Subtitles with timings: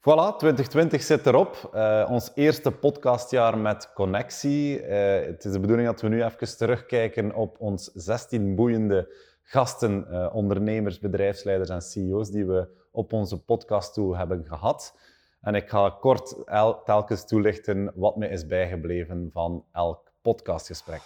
[0.00, 1.70] Voilà, 2020 zit erop.
[1.74, 4.80] Uh, ons eerste podcastjaar met connectie.
[4.80, 4.88] Uh,
[5.26, 10.34] het is de bedoeling dat we nu even terugkijken op ons 16 boeiende gasten, uh,
[10.34, 14.94] ondernemers, bedrijfsleiders en CEO's die we op onze podcast toe hebben gehad.
[15.40, 16.36] En ik ga kort
[16.84, 21.02] telkens toelichten wat me is bijgebleven van elk podcastgesprek.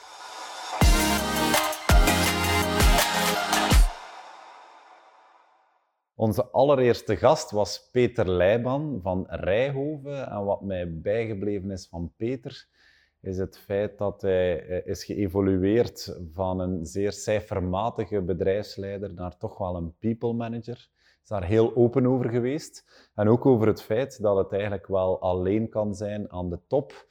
[6.24, 10.30] Onze allereerste gast was Peter Leijban van Rijhoven.
[10.30, 12.66] En wat mij bijgebleven is van Peter,
[13.20, 19.58] is het feit dat hij eh, is geëvolueerd van een zeer cijfermatige bedrijfsleider naar toch
[19.58, 20.88] wel een people manager.
[21.22, 22.84] Is daar heel open over geweest.
[23.14, 27.06] En ook over het feit dat het eigenlijk wel alleen kan zijn aan de top.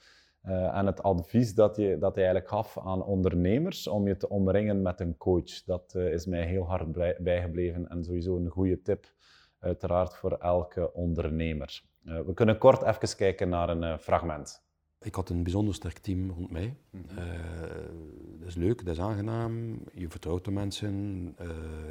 [0.48, 4.28] Uh, en het advies dat, je, dat hij eigenlijk gaf aan ondernemers om je te
[4.28, 5.64] omringen met een coach.
[5.64, 9.12] Dat uh, is mij heel hard bijgebleven en sowieso een goede tip,
[9.58, 11.82] uiteraard voor elke ondernemer.
[12.04, 14.62] Uh, we kunnen kort even kijken naar een fragment.
[15.00, 16.76] Ik had een bijzonder sterk team rond mij.
[16.90, 17.16] Mm -hmm.
[18.38, 19.78] dat is leuk, dat is aangenaam.
[19.92, 20.94] Je vertrouwt de mensen,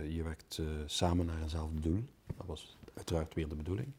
[0.10, 2.00] je werkt samen naar eenzelfde doel.
[2.38, 3.94] Dat was uiteraard weer de bedoeling.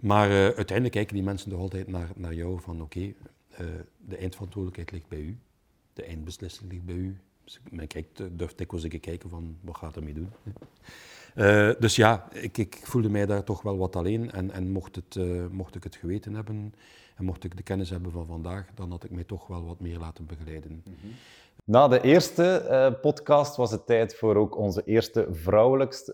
[0.00, 3.14] Maar uiteindelijk kijken die mensen toch altijd naar, naar jou van oké, okay,
[3.62, 3.68] uh,
[4.08, 5.38] de eindverantwoordelijkheid ligt bij u,
[5.92, 7.16] de eindbeslissing ligt bij u.
[7.70, 10.28] Men kijkt, eh, durft dikwijls kijken van wat gaat ermee doen.
[11.36, 14.30] Uh, dus ja, ik, ik, voelde mij daar toch wel wat alleen.
[14.30, 15.18] En, en mocht, het,
[15.50, 16.74] mocht ik het geweten hebben
[17.16, 19.80] en mocht ik de kennis hebben van vandaag, dan had ik mij toch wel wat
[19.80, 20.82] meer laten begeleiden.
[20.84, 20.94] -hmm.
[21.64, 25.26] Na de eerste podcast was het tijd voor ook onze eerste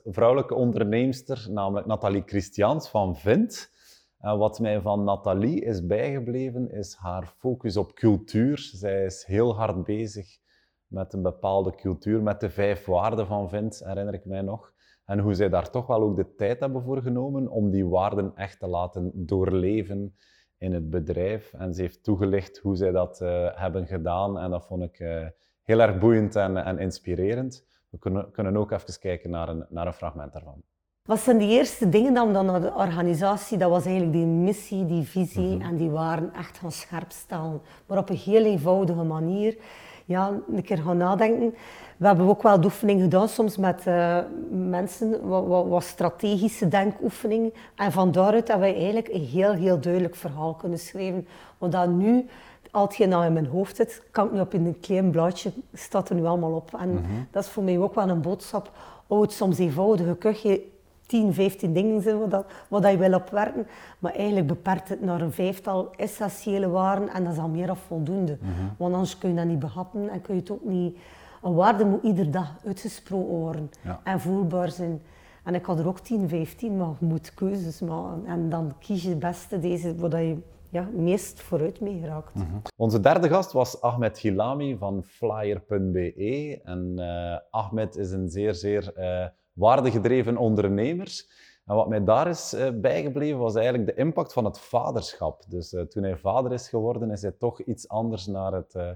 [0.04, 3.70] vrouwelijke onderneemster, namelijk Nathalie Christians van Vint.
[4.18, 8.58] En wat mij van Nathalie is bijgebleven, is haar focus op cultuur.
[8.58, 10.38] Zij is heel hard bezig
[10.86, 14.72] met een bepaalde cultuur, met de vijf waarden van Vint, herinner ik mij nog.
[15.04, 18.32] En hoe zij daar toch wel ook de tijd hebben voor genomen om die waarden
[18.34, 20.16] echt te laten doorleven
[20.58, 21.52] in het bedrijf.
[21.52, 25.26] En ze heeft toegelicht hoe zij dat uh, hebben gedaan en dat vond ik uh,
[25.62, 27.66] heel erg boeiend en, en inspirerend.
[27.88, 30.62] We kunnen, kunnen ook even kijken naar een, naar een fragment daarvan.
[31.08, 33.58] Wat zijn de eerste dingen dan, dan naar de organisatie?
[33.58, 35.70] Dat was eigenlijk die missie, die visie mm -hmm.
[35.70, 37.60] en die waren echt gaan scherp stellen.
[37.86, 39.56] Maar op een heel eenvoudige manier.
[40.04, 41.54] Ja, een keer gaan nadenken.
[41.96, 44.18] We hebben ook wel de oefening gedaan, soms met uh,
[44.50, 47.52] mensen, wat, wat, wat, strategische denkoefeningen.
[47.74, 51.26] En van daaruit hebben we eigenlijk een heel, heel duidelijk verhaal kunnen schrijven.
[51.58, 52.26] Want dat nu,
[52.70, 56.08] als je nou in mijn hoofd zit, kan ik nu op een klein blaadje, staat
[56.08, 56.70] er nu allemaal op.
[56.78, 57.26] En mm -hmm.
[57.30, 58.70] dat is voor mij ook wel een boodschap.
[59.06, 60.62] Oh, het soms eenvoudige kuchje
[61.08, 63.66] 10, 15 dingen zijn wat, dat, wat dat je wil opwerken.
[63.98, 67.78] Maar eigenlijk beperkt het naar een vijftal essentiële waarden en dat is al meer of
[67.78, 68.38] voldoende.
[68.40, 68.74] Mm -hmm.
[68.76, 70.98] Want anders kun je dat niet behappen en kun je het ook niet...
[71.42, 74.00] Een waarde moet iedere dag uitgesproken worden ja.
[74.04, 75.02] en voelbaar zijn.
[75.44, 78.26] En ik had er ook 10, 15, maar je moet keuzes maken.
[78.26, 80.36] En dan kies je het beste, deze, wat je
[80.70, 82.34] ja, meest vooruit mee geraakt.
[82.34, 82.62] Mm -hmm.
[82.76, 86.60] Onze derde gast was Ahmed Gilami van Flyer.be.
[86.64, 88.92] En uh, Ahmed is een zeer, zeer...
[88.98, 89.26] Uh,
[89.58, 91.28] waardegedreven ondernemers.
[91.68, 95.42] En wat mij daar is uh, bijgebleven was eigenlijk de impact van het vaderschap.
[95.48, 98.90] Dus uh, toen hij vader is geworden, is hij toch iets anders naar het uh,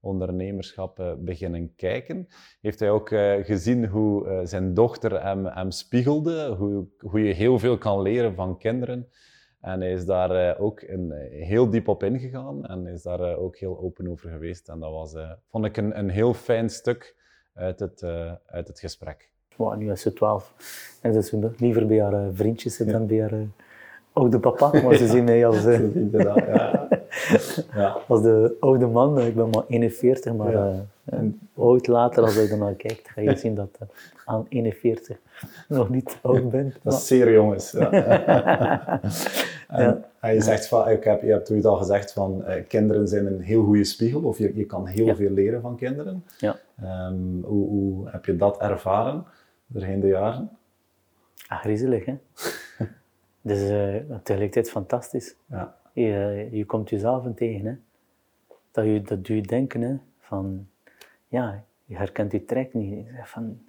[0.00, 2.26] ondernemerschap beginnen kijken.
[2.60, 3.08] Heeft hij ook
[3.42, 8.58] gezien hoe zijn dochter hem, hem spiegelde, hoe, hoe je heel veel kan leren van
[8.58, 9.08] kinderen.
[9.60, 10.80] En hij is daar ook
[11.30, 14.68] heel diep op ingegaan en is daar ook heel open over geweest.
[14.68, 15.14] En dat was,
[15.48, 17.16] vond ik een, een heel fijn stuk
[17.54, 18.02] uit het,
[18.46, 19.30] uit het gesprek.
[19.56, 20.52] Nu is ze twaalf.
[21.00, 22.84] En ze is liever bij haar uh, vriendjes ja.
[22.84, 23.38] dan bij haar uh,
[24.12, 24.70] oude papa.
[24.82, 25.62] Maar ze zien mij als,
[26.12, 26.88] ja.
[27.74, 27.96] ja.
[28.08, 29.20] als de oude man.
[29.20, 30.74] Ik ben maar 41, maar
[31.54, 33.86] ooit later, als je ernaar kijkt, ga je zien dat ik
[34.24, 35.16] aan 41
[35.68, 36.74] nog niet oud ben.
[36.82, 37.74] Dat is zeer jongens.
[39.68, 43.26] en, en je, zegt van, ik heb, je hebt het al gezegd van kinderen zijn
[43.26, 46.24] een heel goede spiegel, of je, je kan heel veel leren van kinderen.
[46.38, 46.56] Ja.
[46.82, 49.24] Um, hoe, hoe heb je dat ervaren?
[49.66, 50.50] Doorheen jaren?
[51.48, 52.16] Ah, griezelig, hè?
[53.40, 55.36] dus uh, tegelijkertijd fantastisch.
[55.46, 55.76] Ja.
[55.92, 57.74] Je, je komt jezelf tegen, hè?
[58.70, 59.96] Dat, je, dat doe je denken, hè?
[60.18, 60.68] Van,
[61.28, 63.06] ja, je herkent je trek niet.
[63.06, 63.60] Je zegt van,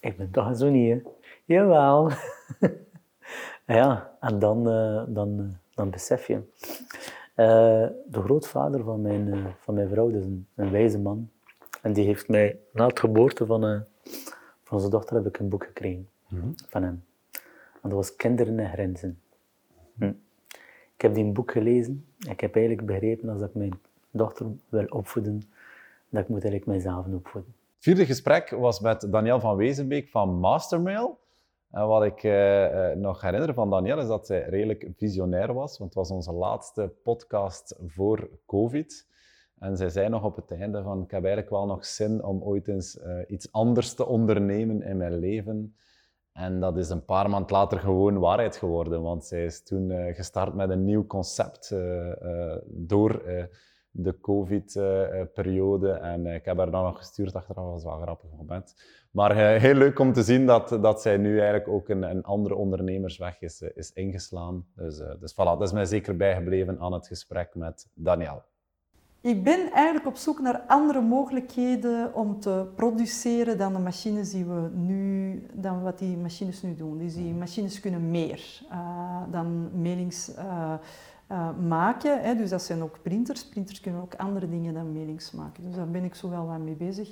[0.00, 1.10] ik ben toch zo niet, hè?
[1.44, 2.10] Jawel.
[3.66, 6.34] ja, en dan, uh, dan, dan besef je.
[7.36, 11.30] Uh, de grootvader van mijn, van mijn vrouw, dat is een, een wijze man.
[11.82, 13.84] En die heeft mij na het geboorte van
[14.64, 16.54] van onze dochter heb ik een boek gekregen mm -hmm.
[16.68, 17.04] van hem.
[17.82, 19.20] En dat was Kinderen en Grenzen.
[19.96, 20.12] Hm.
[20.94, 23.80] Ik heb die boek gelezen en ik heb eigenlijk begrepen als ik mijn
[24.10, 25.42] dochter wil opvoeden,
[26.08, 27.54] dat ik moet eigenlijk mijzelf opvoeden.
[27.74, 31.18] Het vierde gesprek was met Daniel van Wezenbeek van Mastermail.
[31.70, 35.94] En wat ik uh, nog herinner van Danielle is dat zij redelijk visionair was, want
[35.94, 39.06] het was onze laatste podcast voor COVID.
[39.58, 42.42] En zij zei nog op het einde van, ik heb eigenlijk wel nog zin om
[42.42, 45.76] ooit eens uh, iets anders te ondernemen in mijn leven.
[46.32, 50.14] En dat is een paar maand later gewoon waarheid geworden, want zij is toen uh,
[50.14, 53.22] gestart met een nieuw concept uh, door
[53.90, 55.90] de COVID-periode.
[55.90, 58.74] en ik heb haar dan nog gestuurd achteraf, dat was wel een grappig moment.
[59.10, 62.54] Maar heel leuk om te zien dat, dat zij nu eigenlijk ook een, een andere
[62.54, 64.66] ondernemersweg is, is ingeslaan.
[64.74, 68.42] Dus, dus voilà, dat is mij zeker bijgebleven aan het gesprek met Daniel.
[69.24, 74.44] Ik ben eigenlijk op zoek naar andere mogelijkheden om te produceren dan de machines die
[74.44, 76.98] we nu, dan wat die machines nu doen.
[76.98, 80.72] Dus die machines kunnen meer uh, dan mailings uh,
[81.30, 82.22] uh, maken.
[82.22, 82.36] Hè.
[82.36, 83.44] Dus dat zijn ook printers.
[83.44, 85.64] Printers kunnen ook andere dingen dan mailings maken.
[85.64, 87.10] Dus daar ben ik zo wel wat mee bezig.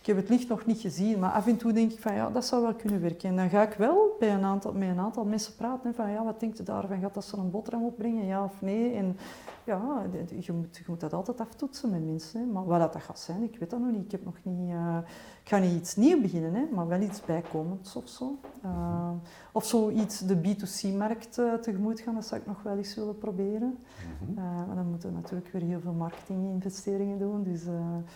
[0.00, 2.30] Ik heb het licht nog niet gezien, maar af en toe denk ik van ja,
[2.30, 3.28] dat zou wel kunnen werken.
[3.28, 6.24] En dan ga ik wel bij een aantal, met een aantal mensen praten van ja,
[6.24, 7.00] wat denkt u daarvan?
[7.00, 8.92] Gaat dat ze een boterham opbrengen, ja of nee?
[8.92, 9.16] En
[9.64, 10.02] ja,
[10.40, 12.40] je moet, je moet dat altijd aftoetsen met mensen.
[12.40, 12.46] Hè.
[12.46, 14.04] Maar wat dat gaat zijn, ik weet dat nog niet.
[14.04, 14.98] Ik, heb nog niet, uh,
[15.42, 18.38] ik ga niet iets nieuws beginnen, hè, maar wel iets bijkomends of zo.
[18.64, 19.10] Uh,
[19.52, 23.78] of zoiets de B2C-markt uh, tegemoet gaan, dat zou ik nog wel eens willen proberen.
[24.18, 24.34] -hmm.
[24.66, 27.42] maar dan moeten we natuurlijk weer heel veel marketinginvesteringen doen.
[27.42, 27.62] Dus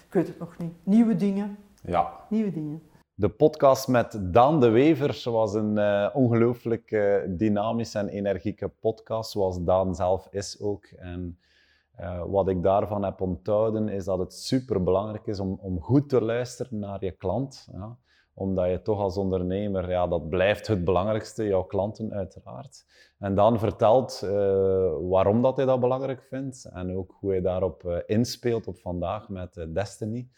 [0.06, 0.72] ik weet het nog niet.
[0.82, 1.56] Nieuwe dingen.
[1.82, 2.26] Ja.
[2.28, 2.82] Nieuwe dingen.
[3.14, 9.30] De podcast met Daan de Wever was een uh, ongelooflijk uh, dynamische en energieke podcast,
[9.30, 10.84] zoals Daan zelf is ook.
[10.84, 11.38] En
[12.00, 16.22] uh, wat ik daarvan heb onthouden, is dat het superbelangrijk is om, om goed te
[16.22, 17.68] luisteren naar je klant.
[17.72, 17.96] Ja?
[18.34, 22.84] Omdat je toch als ondernemer, ja, dat blijft het belangrijkste, jouw klanten uiteraard.
[23.18, 24.20] En dan vertelt
[25.08, 29.66] waarom dat hij dat belangrijk vindt en ook hoe hij daarop inspeelt op vandaag met
[29.68, 30.28] Destiny.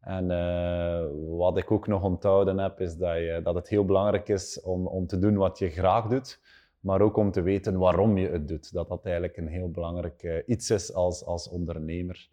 [0.00, 4.28] En uh, wat ik ook nog onthouden heb, is dat, je, dat het heel belangrijk
[4.28, 6.40] is om, om te doen wat je graag doet,
[6.80, 8.72] maar ook om te weten waarom je het doet.
[8.72, 12.28] Dat dat eigenlijk een heel belangrijk uh, iets is als, als ondernemer.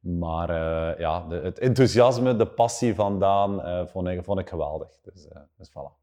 [0.00, 5.00] Maar uh, ja, de, het enthousiasme, de passie vandaan vond, ik, vond ik geweldig.
[5.02, 6.00] Dus, dus voilà.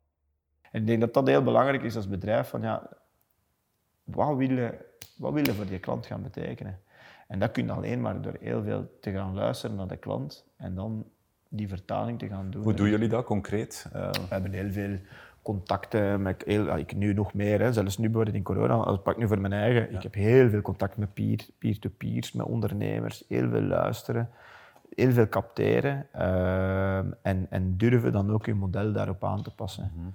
[0.71, 2.49] En ik denk dat dat heel belangrijk is als bedrijf.
[2.49, 2.89] Van, ja,
[4.03, 4.77] wat willen
[5.19, 6.79] wat wil voor je klant gaan betekenen?
[7.29, 10.45] En dat kun je alleen maar door heel veel te gaan luisteren naar de klant
[10.57, 11.05] en dan
[11.49, 12.63] die vertaling te gaan doen.
[12.63, 13.89] Hoe doen jullie dat concreet?
[13.95, 14.09] Uh...
[14.11, 14.97] We hebben heel veel
[15.41, 19.03] contacten met, heel, ik nu nog meer, hè, zelfs nu bijvoorbeeld in corona, als ik
[19.03, 19.97] pak nu voor mijn eigen, ja.
[19.97, 24.29] ik heb heel veel contact met peer, peer-to-peers, met ondernemers, heel veel luisteren,
[24.95, 29.91] heel veel capteren uh, en, en durven dan ook je model daarop aan te passen.
[29.95, 30.13] -hmm.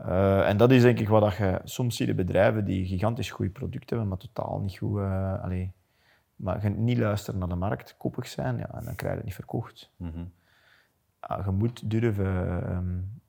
[0.00, 3.50] uh, en dat is denk ik wat je soms ziet de bedrijven die gigantisch goede
[3.50, 5.00] producten hebben, maar totaal niet goed,
[5.42, 5.72] allee,
[6.38, 9.24] maar je niet luisteren naar de markt, koppig zijn, ja, en dan krijg je het
[9.24, 9.90] niet verkocht.
[9.96, 10.32] Mm -hmm.
[11.44, 13.20] je moet durven, um,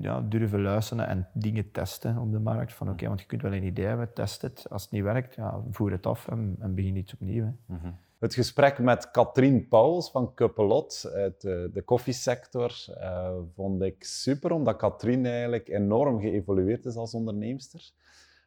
[0.00, 2.74] ja, durven luisteren en dingen testen op de markt.
[2.74, 4.66] Van, oké, want je kunt wel een idee hebben, test het.
[4.70, 7.54] Als het niet werkt, ja, voer het af en, en begin iets opnieuw.
[7.66, 7.96] Mm -hmm.
[8.18, 14.52] Het gesprek met Katrien Pauls van Cuppelot uit de, de koffiesector uh, vond ik super,
[14.52, 17.90] omdat Katrien eigenlijk enorm geëvolueerd is als onderneemster.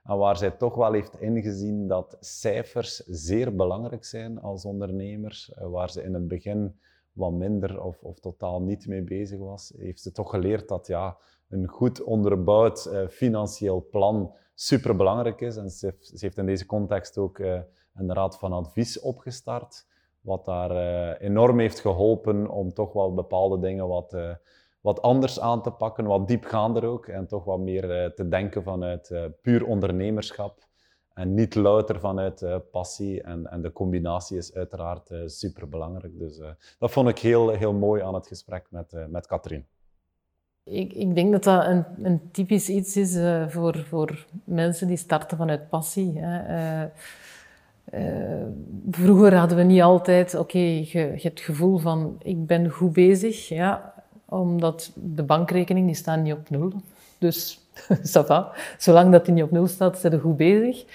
[0.03, 5.67] En waar zij toch wel heeft ingezien dat cijfers zeer belangrijk zijn als ondernemer, eh,
[5.67, 6.79] waar ze in het begin
[7.11, 11.17] wat minder of, of totaal niet mee bezig was, heeft ze toch geleerd dat ja,
[11.49, 15.57] een goed onderbouwd uh, financieel plan superbelangrijk is.
[15.57, 17.59] En ze heeft, in deze context ook uh,
[17.93, 19.87] een raad van advies opgestart,
[20.21, 24.15] wat daar enorm heeft geholpen om toch wel bepaalde dingen wat
[24.81, 27.07] wat anders aan te pakken, wat diepgaander ook.
[27.07, 30.67] En toch wat meer uh, te denken vanuit uh, puur ondernemerschap.
[31.13, 33.21] En niet louter vanuit uh, passie.
[33.21, 36.19] En, en de combinatie is uiteraard super belangrijk.
[36.19, 36.41] Dus
[36.79, 39.65] dat vond ik heel, heel mooi aan het gesprek met, met Katrien.
[40.63, 43.17] Ik, ik, denk dat dat een, een typisch iets is
[43.51, 46.19] voor, voor mensen die starten vanuit passie.
[46.19, 46.87] Hè.
[48.91, 53.47] vroeger hadden we niet altijd, oké, je, hebt het gevoel van ik ben goed bezig.
[53.47, 53.98] Ja,
[54.29, 56.73] omdat de bankrekening die staat niet op nul.
[57.17, 57.59] Dus
[58.17, 58.51] ça.
[58.77, 60.85] Zolang dat die niet op nul staat, zijn je goed bezig.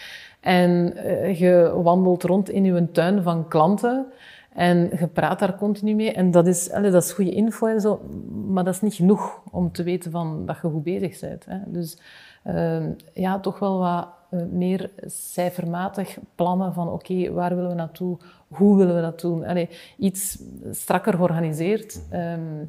[0.40, 4.06] En uh, je wandelt rond in je tuin van klanten
[4.54, 6.12] en je praat daar continu mee.
[6.12, 8.00] En dat is, allez, dat is goede info en zo,
[8.46, 11.44] maar dat is niet genoeg om te weten van dat je goed bezig bent.
[11.44, 11.58] Hè.
[11.66, 11.98] Dus
[12.46, 18.16] uh, ja, toch wel wat uh, meer cijfermatig plannen van oké, waar willen we naartoe?
[18.48, 19.44] Hoe willen we dat doen?
[19.44, 20.38] Allez, iets
[20.70, 22.00] strakker georganiseerd.
[22.12, 22.64] Um,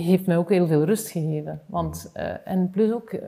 [0.00, 1.60] heeft mij ook heel veel rust gegeven.
[1.66, 3.20] Want, uh, en plus ook, uh,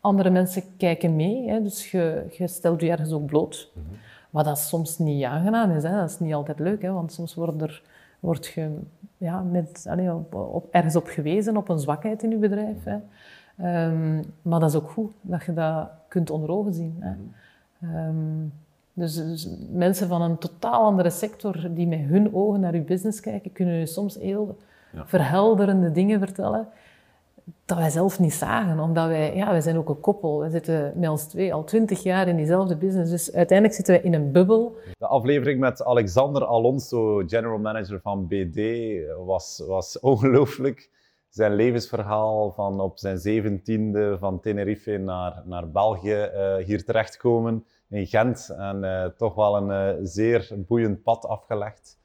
[0.00, 1.48] andere mensen kijken mee.
[1.48, 3.70] Hè, dus je, je stelt je ergens ook bloot.
[3.74, 3.96] Mm -hmm.
[4.30, 5.82] Wat dat soms niet aangenaam is.
[5.82, 5.90] Hè.
[5.90, 7.82] Dat is niet altijd leuk, hè, want soms worden er
[8.20, 8.78] word je
[9.16, 12.84] ja, met, op, op, ergens op gewezen, op een zwakheid in je bedrijf.
[12.84, 12.98] Hè.
[13.56, 16.96] Ehm, maar dat is ook goed, dat je dat kunt onder ogen zien.
[16.98, 17.14] Hè.
[17.80, 18.46] Ehm,
[18.92, 23.20] dus, dus, mensen van een totaal andere sector die met hun ogen naar je business
[23.20, 24.56] kijken, kunnen je soms heel
[24.94, 26.68] verhelderende dingen vertellen
[27.64, 28.80] dat wij zelf niet zagen.
[28.80, 30.40] Omdat wij, ja, wij zijn ook een koppel.
[30.40, 33.10] We zitten met ons twee al twintig jaar in diezelfde business.
[33.10, 34.76] Dus uiteindelijk zitten wij in een bubbel.
[34.98, 38.60] De aflevering met Alexander Alonso, general manager van BD,
[39.24, 40.90] was, was ongelooflijk.
[41.28, 48.06] Zijn levensverhaal van op zijn zeventiende van Tenerife naar, naar België uh, hier terechtkomen in
[48.06, 48.54] Gent.
[48.58, 51.97] En uh, toch wel een uh, zeer boeiend pad afgelegd.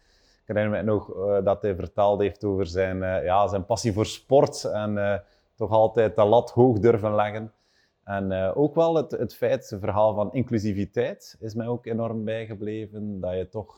[0.46, 4.64] Ik herinner me nog dat hij verteld heeft over zijn, ja, zijn passie voor sport
[4.64, 5.24] en
[5.56, 7.52] toch altijd de lat hoog durven leggen.
[8.04, 13.20] En ook wel het, het feit, het verhaal van inclusiviteit is mij ook enorm bijgebleven.
[13.20, 13.78] Dat je toch,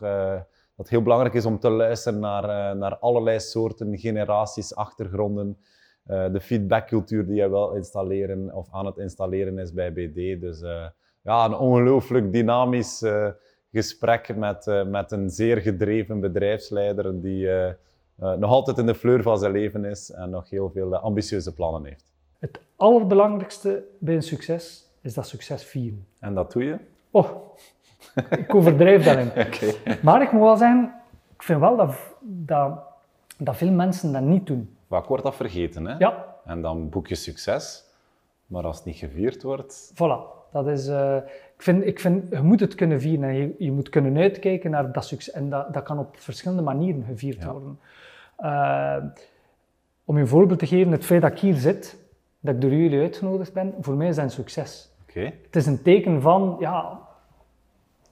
[0.76, 5.58] dat heel belangrijk is om te luisteren naar, naar allerlei soorten, generaties, achtergronden.
[6.04, 10.42] de feedbackcultuur die je wel installeren of aan het installeren is bij BD.
[10.42, 10.60] Dus
[11.22, 13.04] ja, een ongelooflijk dynamisch
[13.76, 17.48] gesprek met, met een zeer gedreven bedrijfsleider die
[18.20, 21.54] uh, nog altijd in de fleur van zijn leven is en nog heel veel ambitieuze
[21.54, 22.14] plannen heeft.
[22.40, 26.06] Het allerbelangrijkste bij een succes is dat succes vieren.
[26.20, 26.78] En dat doe je?
[27.12, 27.30] Oh,
[28.30, 29.30] ik overdrijf daarin.
[29.46, 30.00] okay.
[30.02, 30.94] Maar ik moet wel zeggen,
[31.34, 32.80] ik vind wel dat, dat,
[33.38, 34.78] dat veel mensen dat niet doen.
[34.88, 35.96] Vaak wordt dat vergeten, hè?
[35.98, 36.36] Ja.
[36.46, 37.84] En dan boek je succes,
[38.46, 39.94] maar als het niet gevierd wordt...
[39.94, 40.36] Voilà.
[40.52, 41.18] Dat is, uh,
[41.66, 44.92] vind, ik vind, je moet het kunnen vieren en je, je moet kunnen uitkijken naar
[44.92, 45.34] dat succes.
[45.34, 47.52] En dat, dat kan op verschillende manieren gevierd ja.
[47.52, 47.80] worden.
[48.40, 48.98] Uh,
[50.06, 51.98] om je een voorbeeld te geven, het feit dat ik hier zit,
[52.40, 54.92] dat ik door jullie uitgenodigd ben, voor mij is dat een succes.
[55.10, 55.40] Okay.
[55.46, 57.00] Het is een teken van, ja,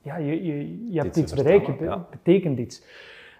[0.01, 2.05] ja je, je, je hebt iets bereikt, het ja.
[2.09, 2.83] betekent iets.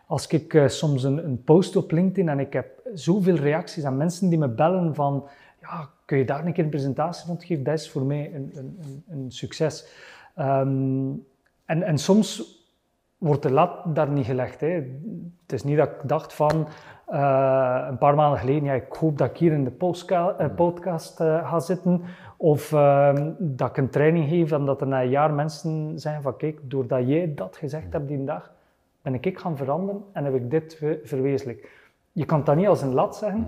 [0.08, 3.98] Als ik uh, soms een, een, post op LinkedIn en ik heb zoveel reacties aan
[3.98, 5.27] mensen die me bellen van,
[5.63, 7.63] ja, kun je daar een keer een presentatie van geven?
[7.63, 9.88] Dat is voor mij een, een, een, een succes.
[10.39, 11.25] Um,
[11.65, 12.62] en, en soms
[13.17, 14.62] wordt de lat daar niet gelegd.
[14.62, 14.67] Hè.
[15.41, 16.67] Het is niet dat ik dacht van
[17.10, 20.55] uh, een paar maanden geleden, ja, ik hoop dat ik hier in de postka, uh,
[20.55, 22.01] podcast uh, ga zitten.
[22.38, 22.70] Of
[23.38, 26.60] dat ik een training geef en dat er na een jaar mensen zeggen van kijk,
[26.63, 28.51] doordat jij dat gezegd hebt die dag,
[29.01, 31.70] ben ik gaan veranderen en heb ik dit verwezenlijk.
[32.12, 33.48] Je kan dat niet als een lat zeggen,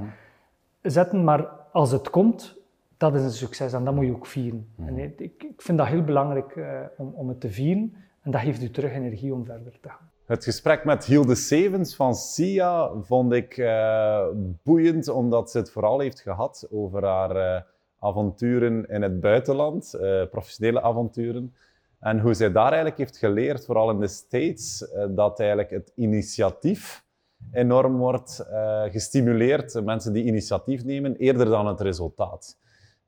[0.92, 2.58] zetten, maar als het komt,
[2.98, 4.74] dat is een succes en dat moet je ook vieren.
[4.86, 6.60] En ik, ik, vind dat heel belangrijk
[6.98, 7.94] om, om het te vieren.
[8.22, 10.10] En dat geeft u terug energie om verder te gaan.
[10.25, 14.25] Het gesprek met Hilde Sevens van SIA vond ik uh,
[14.63, 17.62] boeiend, omdat ze het vooral heeft gehad over haar uh,
[18.00, 19.98] avonturen in het buitenland,
[20.32, 21.56] professionele avonturen.
[22.00, 27.05] En hoe zij daar eigenlijk heeft geleerd, vooral in de States, dat eigenlijk het initiatief
[27.52, 28.46] enorm wordt
[28.92, 29.84] gestimuleerd.
[29.84, 32.58] Mensen die initiatief nemen, eerder dan het resultaat.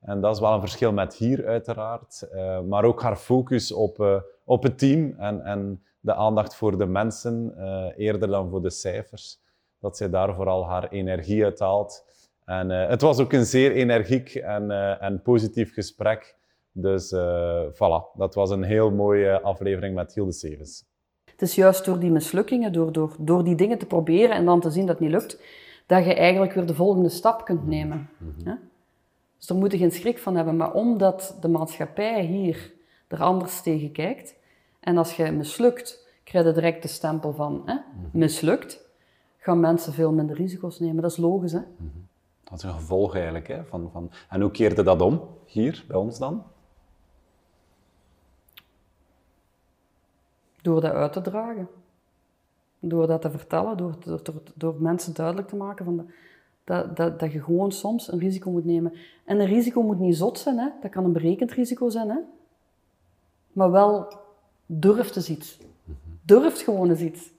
[0.00, 2.28] En dat is wel een verschil met hier uiteraard.
[2.68, 7.54] maar ook haar focus op op het team en, en de aandacht voor de mensen
[7.96, 9.40] eerder dan voor de cijfers.
[9.80, 12.04] Dat zij daar vooral haar energie uit haalt.
[12.44, 16.36] En het was ook een zeer energiek en, en positief gesprek.
[16.72, 17.14] Dus
[17.72, 20.87] voilà, dat was een heel mooie aflevering met Hilde Sevens.
[21.38, 24.60] Het is juist door die mislukkingen, door, door, door die dingen te proberen en dan
[24.60, 25.40] te zien dat het niet lukt,
[25.86, 28.10] dat je eigenlijk weer de volgende stap kunt nemen.
[28.18, 28.58] Mm -hmm.
[29.36, 30.56] Dus daar moet je geen schrik van hebben.
[30.56, 32.72] Maar omdat de maatschappij hier
[33.08, 34.34] er anders tegen kijkt,
[34.80, 37.76] en als je mislukt, krijg je direct de stempel van hè,
[38.12, 38.86] mislukt.
[39.36, 41.02] Gaan mensen veel minder risico's nemen.
[41.02, 41.60] Dat is logisch, hè?
[42.44, 43.48] Dat is een gevolg eigenlijk.
[43.48, 44.10] Hè, van, van...
[44.28, 46.42] En hoe keerde dat om, hier, bij ons dan?
[50.62, 51.68] Door dat uit te dragen.
[52.80, 56.04] Door dat te vertellen, door, door, door, mensen duidelijk te maken van de,
[56.64, 58.92] dat, dat, dat je gewoon soms een risico moet nemen.
[59.24, 60.68] En een risico moet niet zot zijn, hè?
[60.80, 62.16] dat kan een berekend risico zijn, hè?
[63.52, 64.08] maar wel
[64.66, 65.58] durft eens iets.
[66.22, 67.30] Durft gewoon eens iets.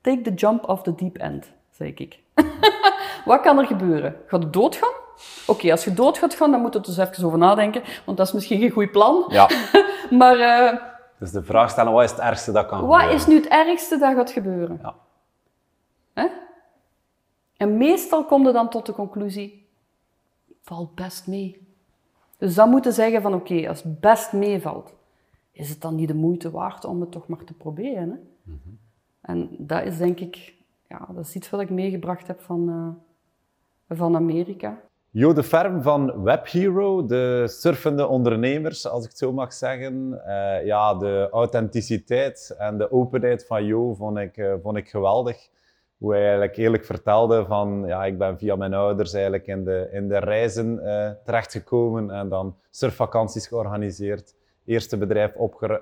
[0.00, 2.18] Take the jump off the deep end, zeg ik.
[3.24, 4.16] Wat kan er gebeuren?
[4.26, 4.92] Gaat het doodgaan?
[5.46, 8.16] Oké, als je dood gaat gaan, dan moet je er dus even over nadenken, want
[8.16, 9.24] dat is misschien geen goed plan.
[9.28, 9.50] Ja.
[10.20, 10.36] maar...
[10.36, 10.89] Uh,
[11.20, 13.08] dus de vraag stellen, wat is het ergste dat kan wat gebeuren?
[13.08, 14.78] Wat is nu het ergste dat gaat gebeuren?
[14.82, 14.94] Ja.
[16.12, 16.28] Hè?
[17.56, 19.68] En meestal kom je dan tot de conclusie,
[20.62, 21.68] valt best mee.
[22.36, 24.94] Dus dan moeten zeggen van, oké, als het best meevalt,
[25.52, 28.10] is het dan niet de moeite waard om het toch maar te proberen?
[28.10, 28.18] Hè?
[28.42, 28.78] Mm -hmm.
[29.20, 30.54] En dat is denk ik,
[30.88, 34.80] ja, dat is iets wat ik meegebracht heb van, uh, van Amerika.
[35.12, 40.22] Jo de Ferm van WebHero, de surfende ondernemers, als ik het zo mag zeggen.
[40.26, 45.48] Uh, ja, de authenticiteit en de openheid van Jo vond ik, uh, vond ik geweldig.
[45.98, 49.88] hoe hij eigenlijk eerlijk vertelde van, ja, ik ben via mijn ouders eigenlijk in de,
[49.92, 54.34] in de reizen uh, terechtgekomen en dan surfvakanties georganiseerd.
[54.64, 55.34] Eerste bedrijf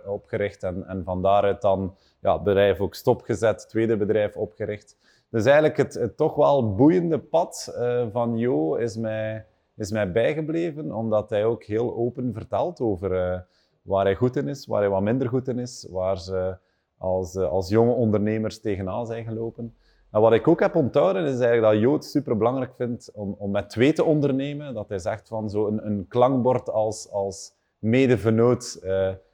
[0.06, 4.96] opgericht en, en van daaruit dan ja, bedrijf ook stopgezet, tweede bedrijf opgericht.
[5.30, 10.92] Dus eigenlijk het, toch wel boeiende pad uh, van Jo is mij, is mij bijgebleven,
[10.92, 13.38] omdat hij ook heel open vertelt over uh,
[13.82, 16.56] waar hij goed in is, waar hij wat minder goed in is, waar ze
[16.98, 19.74] als, als jonge ondernemers tegenaan zijn gelopen.
[20.10, 23.34] En wat ik ook heb onthouden is eigenlijk dat Jo het super belangrijk vindt om,
[23.38, 24.74] om met twee te ondernemen.
[24.74, 28.80] Dat hij zegt van zo'n een, een klankbord als, als medevenoot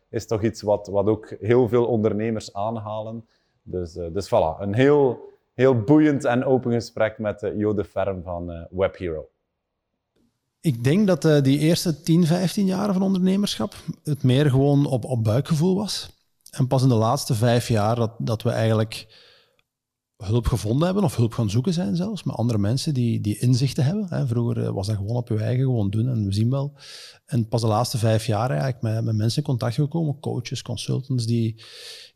[0.09, 3.29] is toch iets wat, wat ook heel veel ondernemers aanhalen.
[3.63, 5.19] Dus, dus voilà, een heel,
[5.55, 9.29] heel boeiend en open gesprek met uh, Jo de Ferm van uh, WebHero.
[10.61, 15.05] Ik denk dat uh, die eerste 10, 15 jaar van ondernemerschap het meer gewoon op,
[15.05, 16.09] op buikgevoel was.
[16.51, 19.07] En pas in de laatste vijf jaar dat, dat we eigenlijk
[20.27, 23.85] hulp gevonden hebben of hulp gaan zoeken zijn zelfs, met andere mensen die, die inzichten
[23.85, 24.07] hebben.
[24.09, 24.27] Hè.
[24.27, 26.77] Vroeger was dat gewoon op je eigen gewoon doen en we zien wel.
[27.27, 31.27] En pas de laatste vijf jaar eigenlijk met, met mensen in contact gekomen, coaches, consultants,
[31.27, 31.63] die,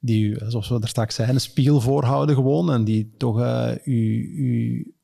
[0.00, 4.20] die zoals we er straks zeiden, een spiegel voorhouden gewoon en die toch uh, u,
[4.36, 4.94] u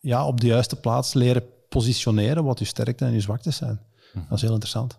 [0.00, 3.80] ja, op de juiste plaats leren positioneren wat uw sterkte en uw zwaktes zijn.
[4.12, 4.98] Dat is heel interessant.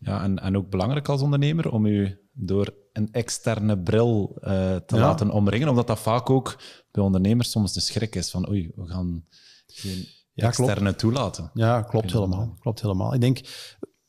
[0.00, 4.96] Ja, en, en ook belangrijk als ondernemer om u door een externe bril uh, te
[4.96, 5.00] ja.
[5.00, 6.58] laten omringen, omdat dat vaak ook
[6.90, 9.26] bij ondernemers soms de schrik is van oei, we gaan
[9.66, 10.98] geen ja, externe klopt.
[10.98, 11.50] toelaten.
[11.54, 12.56] Ja, klopt helemaal.
[12.60, 13.14] klopt helemaal.
[13.14, 13.40] Ik denk,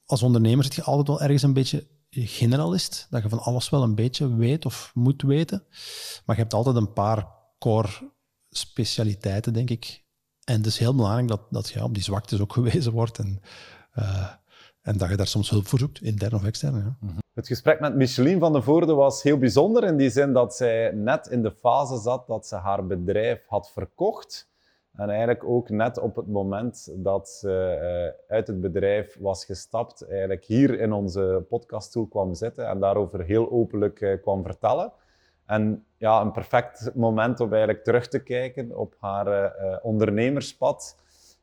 [0.06, 3.84] als ondernemer zit je altijd wel ergens een beetje generalist, dat je van alles wel
[3.84, 5.64] een beetje weet of moet weten.
[6.26, 7.28] Maar je hebt altijd een paar
[7.60, 8.12] core
[8.50, 10.04] specialiteiten, denk ik.
[10.44, 13.42] En het is heel belangrijk dat, dat ja, op die zwaktes ook gewezen wordt en,
[13.96, 14.32] uh,
[14.82, 16.76] en dat je daar soms hulp voor zoekt, intern of extern.
[16.76, 16.96] Ja.
[17.00, 17.20] -hmm.
[17.34, 20.92] Het gesprek met Micheline van de Voorde was heel bijzonder in die zin dat zij
[20.92, 24.50] net in de fase zat dat ze haar bedrijf had verkocht.
[24.92, 27.78] En eigenlijk ook net op het moment dat ze
[28.28, 33.24] uh, uit het bedrijf was gestapt, eigenlijk hier in onze podcaststoel kwam zitten en daarover
[33.24, 34.92] heel openlijk uh, kwam vertellen.
[35.46, 40.96] En ja, een perfect moment om eigenlijk terug te kijken op haar uh, ondernemerspad.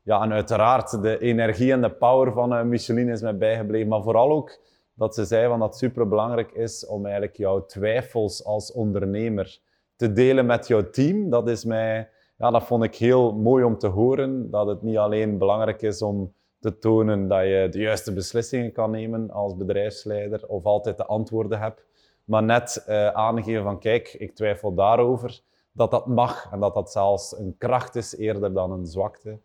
[0.09, 4.31] Ja, en uiteraard de energie en de power van Micheline is mij bijgebleven, maar vooral
[4.31, 4.59] ook
[4.95, 9.61] dat ze zei van dat het superbelangrijk is om eigenlijk jouw twijfels als ondernemer
[9.97, 11.31] te delen met jouw team.
[11.31, 14.51] Dat is mij, ja, dat vond ik heel mooi om te horen.
[14.51, 18.91] Dat het niet alleen belangrijk is om te tonen dat je de juiste beslissingen kan
[18.91, 21.85] nemen als bedrijfsleider of altijd de antwoorden hebt,
[22.25, 25.41] maar net uh, aangeven van kijk, ik twijfel daarover,
[25.73, 29.39] dat dat mag en dat dat zelfs een kracht is eerder dan een zwakte.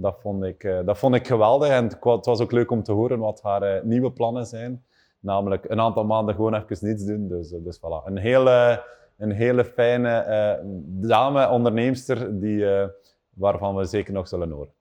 [0.00, 2.92] Dat vond ik, uh, dat vond ik geweldig en het was ook leuk om te
[2.92, 4.84] horen wat haar uh, nieuwe plannen zijn.
[5.20, 7.28] Namelijk een aantal maanden gewoon even niets doen.
[7.28, 8.04] Dus, dus voilà.
[8.04, 8.84] Een hele,
[9.16, 10.24] een hele fijne
[10.62, 10.70] uh,
[11.08, 12.86] dame, onderneemster, die, uh,
[13.34, 14.72] waarvan we zeker nog zullen horen.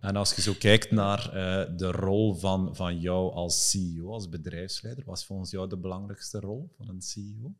[0.00, 4.28] En als je zo kijkt naar uh, de rol van, van jou als CEO, als
[4.28, 7.52] bedrijfsleider, wat is volgens jou de belangrijkste rol van een CEO?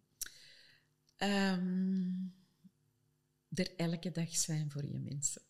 [1.18, 2.34] Um,
[3.54, 5.42] er elke dag zijn voor je mensen.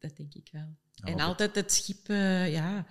[0.00, 0.76] Dat denk ik wel.
[0.94, 2.06] Ja, en altijd het schip,
[2.46, 2.86] ja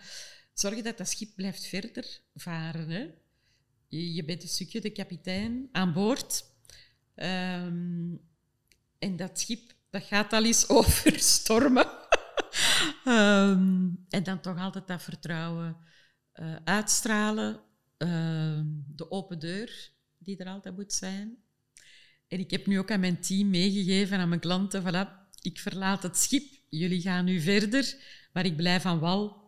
[0.60, 2.90] zorgen dat dat schip blijft verder varen.
[2.90, 3.08] Hè?
[3.88, 6.44] Je, je, bent een stukje de kapitein aan boord.
[7.16, 8.22] Um,
[9.00, 11.88] en dat schip dat gaat al eens over stormen.
[13.06, 15.78] um, en dan toch altijd dat vertrouwen
[16.36, 17.62] uh, uitstralen.
[17.98, 18.60] Uh,
[18.96, 21.38] de open deur die er altijd moet zijn.
[22.28, 26.04] En ik heb nu ook aan mijn team meegegeven, aan mijn klanten, voilà, ik verlaat
[26.04, 27.96] het schip, jullie gaan nu verder,
[28.34, 29.40] maar ik blijf aan wal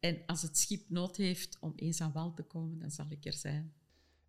[0.00, 3.24] en als het schip nood heeft om eens aan wal te komen, dan zal ik
[3.24, 3.72] er zijn.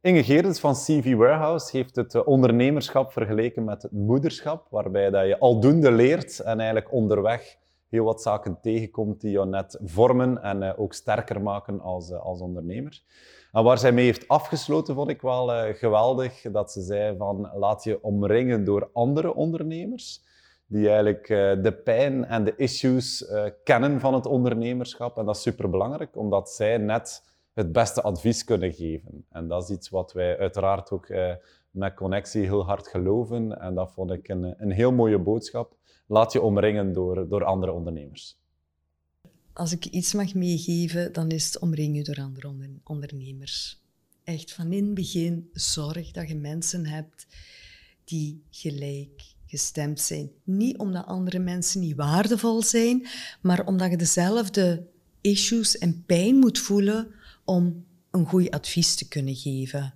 [0.01, 5.27] Inge Geerdens van CV Warehouse heeft het eh, ondernemerschap vergeleken met het moederschap, waarbij dat
[5.27, 7.57] je aldoende leert en eigenlijk onderweg
[7.89, 12.19] heel wat zaken tegenkomt die jou net vormen en eh, ook sterker maken als, eh,
[12.19, 13.03] als ondernemer.
[13.51, 17.83] En waar zij mee heeft afgesloten, vond ik wel geweldig, dat ze zei van laat
[17.83, 20.21] je omringen door andere ondernemers
[20.67, 25.17] die eigenlijk uh, de pijn en de issues uh, kennen van het ondernemerschap.
[25.17, 29.25] En dat is superbelangrijk, omdat zij net het beste advies kunnen geven.
[29.29, 31.33] En dat is iets wat wij uiteraard ook uh,
[31.71, 33.59] met Connectie heel hard geloven.
[33.59, 35.75] En dat vond ik een, een heel mooie boodschap.
[36.07, 38.39] Laat je omringen door, door andere ondernemers.
[39.53, 43.81] Als ik iets mag meegeven, dan is het omring je door andere onder ondernemers.
[44.23, 47.27] Echt van in het begin zorg dat je mensen hebt
[48.03, 50.31] die gelijk gestemd zijn.
[50.43, 53.07] Niet omdat andere mensen niet waardevol zijn,
[53.41, 54.87] maar omdat je dezelfde
[55.21, 57.07] issues en pijn moet voelen
[57.45, 59.93] om een goed advies te kunnen geven.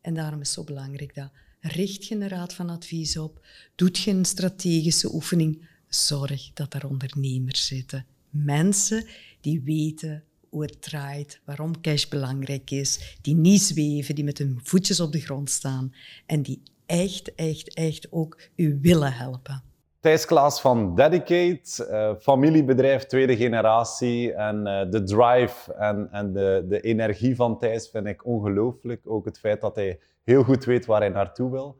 [0.00, 3.98] En daarom is het zo belangrijk dat richt je een raad van advies op, doet
[3.98, 8.06] je een strategische oefening, zorg dat er ondernemers zitten.
[8.30, 9.06] Mensen
[9.40, 14.60] die weten hoe het draait, waarom cash belangrijk is, die niet zweven, die met hun
[14.62, 15.94] voetjes op de grond staan
[16.26, 19.62] en die echt, echt, echt ook u willen helpen.
[20.00, 24.32] Thijs Klaas van Dedicate, uh, familiebedrijf tweede generatie.
[24.32, 29.00] En uh, de drive en, en de, de energie van Thijs vind ik ongelooflijk.
[29.04, 31.76] Ook het feit dat hij heel goed weet waar hij naartoe wil.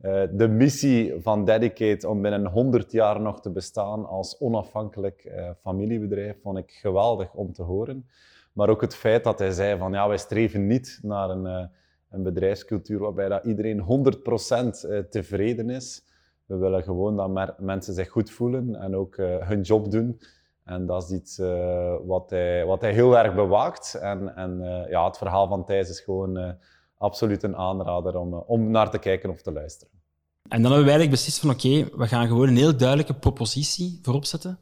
[0.00, 6.36] Uh, de missie van Dedicate om binnen 100 jaar nog te bestaan als onafhankelijk familiebedrijf
[6.42, 8.08] vond ik geweldig om te horen.
[8.52, 11.70] Maar ook het feit dat hij zei van ja, wij streven niet naar een,
[12.10, 13.80] een bedrijfscultuur waarbij dat iedereen
[15.06, 16.06] 100% tevreden is.
[16.48, 20.20] We willen gewoon dat mensen zich goed voelen en ook uh, hun job doen.
[20.64, 23.94] En dat is iets uh, wat, hij, wat hij heel erg bewaakt.
[23.94, 26.56] En, en uh, ja, het verhaal van Thijs is gewoon
[26.98, 29.94] absoluut een aanrader om, om naar te kijken of te luisteren.
[30.42, 33.98] En dan hebben we eigenlijk beslist van oké, we gaan gewoon een heel duidelijke propositie
[34.02, 34.58] voorop zetten.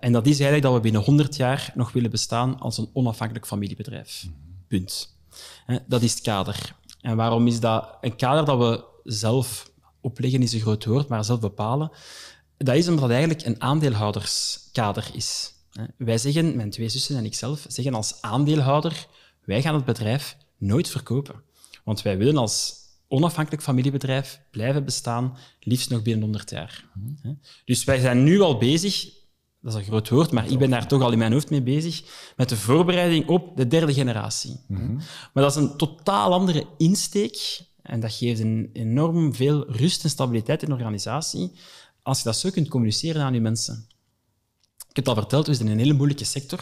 [0.00, 3.46] en dat is eigenlijk dat we binnen 100 jaar nog willen bestaan als een onafhankelijk
[3.46, 4.26] familiebedrijf.
[4.68, 5.17] Punt.
[5.86, 6.74] Dat is het kader.
[7.00, 9.70] En waarom is dat een kader dat we zelf
[10.00, 11.90] opleggen is een groot woord, maar zelf bepalen.
[12.56, 15.52] Dat is omdat het eigenlijk een aandeelhouderskader is.
[15.96, 19.06] Wij zeggen, mijn twee zussen en ikzelf, zeggen als aandeelhouder,
[19.44, 21.42] wij gaan het bedrijf nooit verkopen.
[21.84, 22.74] Want wij willen als
[23.08, 26.84] onafhankelijk familiebedrijf blijven bestaan, liefst nog binnen 100 jaar.
[27.64, 29.08] Dus wij zijn nu al bezig,
[29.60, 31.62] dat is een groot woord, maar ik ben daar toch al in mijn hoofd mee
[31.62, 32.02] bezig,
[32.36, 34.60] met de voorbereiding op de derde generatie.
[34.68, 34.94] Mhm.
[35.32, 40.10] Maar dat is een totaal andere insteek en dat geeft een enorm veel rust en
[40.10, 41.52] stabiliteit in de organisatie
[42.02, 43.86] als je dat zo kunt communiceren aan je mensen.
[44.88, 46.60] Ik heb het al verteld, we zitten in een hele moeilijke sector.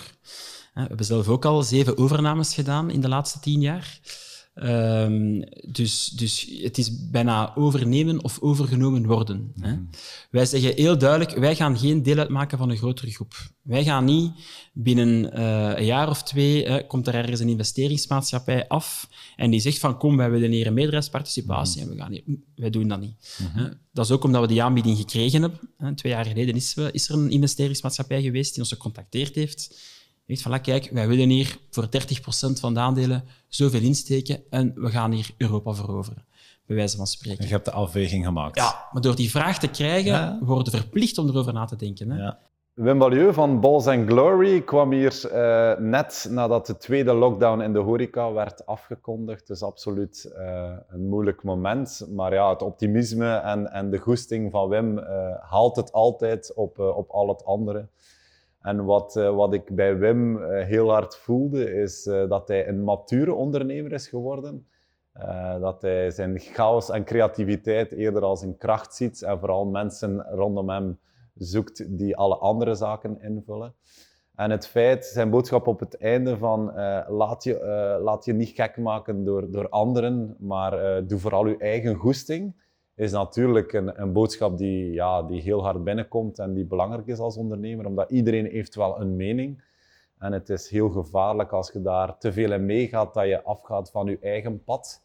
[0.75, 4.01] We hebben zelf ook al zeven overnames gedaan in de laatste tien jaar.
[4.63, 9.53] Um, dus, dus het is bijna overnemen of overgenomen worden.
[9.61, 9.73] Hè.
[9.73, 9.83] Mhm.
[10.31, 13.35] Wij zeggen heel duidelijk, wij gaan geen deel uitmaken van een grotere groep.
[13.63, 14.33] Wij gaan niet
[14.73, 19.61] binnen uh, een jaar of twee, uh, komt er ergens een investeringsmaatschappij af en die
[19.61, 22.89] zegt van kom, wij willen hier een meerderheidsparticipatie mm en we gaan hier, wij doen
[22.89, 23.37] dat niet.
[23.39, 23.73] Mm -hmm.
[23.93, 25.97] Dat is ook omdat we die aanbieding gekregen hebben.
[25.97, 29.79] Twee jaar geleden is, we, is er een investeringsmaatschappij geweest die ons gecontacteerd heeft
[30.27, 31.89] Weet van, kijk, wij willen hier voor 30%
[32.61, 36.25] van de aandelen zoveel insteken en we gaan hier Europa veroveren.
[36.67, 37.45] Bij wijze van spreken.
[37.45, 38.57] je hebt de afweging gemaakt.
[38.57, 40.39] Ja, maar door die vraag te krijgen, ja.
[40.43, 42.11] worden we verplicht om erover na te denken.
[42.11, 42.23] Hè?
[42.23, 42.39] Ja.
[42.75, 47.73] Wim Balieu van Balls and Glory kwam hier uh, net nadat de tweede lockdown in
[47.73, 49.47] de horeca werd afgekondigd.
[49.47, 52.07] Dus absoluut uh, een moeilijk moment.
[52.11, 55.05] Maar ja, het optimisme en, en de goesting van Wim uh,
[55.41, 57.89] haalt het altijd op, op al het andere.
[58.67, 62.69] En wat, uh, wat ik bij Wim uh, heel hard voelde, is uh, dat hij
[62.69, 64.67] een mature ondernemer is geworden.
[65.61, 70.69] dat hij zijn chaos en creativiteit eerder als een kracht ziet en vooral mensen rondom
[70.69, 70.99] hem
[71.35, 73.75] zoekt die alle andere zaken invullen.
[74.35, 76.73] En het feit, zijn boodschap op het einde van
[77.09, 81.95] laat, je, laat je niet gek maken door, door anderen, maar doe vooral je eigen
[81.95, 82.55] goesting
[82.97, 87.19] is natuurlijk een, een boodschap die, ja, die heel hard binnenkomt en die belangrijk is
[87.19, 89.63] als ondernemer, omdat iedereen heeft wel een mening.
[90.19, 93.91] En het is heel gevaarlijk als je daar te veel in meegaat, dat je afgaat
[93.91, 95.05] van je eigen pad.